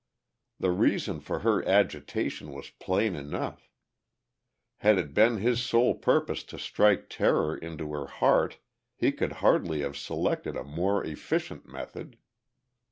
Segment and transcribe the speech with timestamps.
[0.59, 3.69] The reason for her agitation was plain enough;
[4.77, 8.57] had it been his sole purpose to strike terror into her heart
[8.95, 12.17] he could hardly have selected a more efficient method.